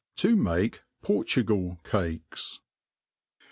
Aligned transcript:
I 0.17 0.21
To 0.21 0.35
make 0.35 0.81
Portugal 1.03 1.79
Cahes. 1.83 2.59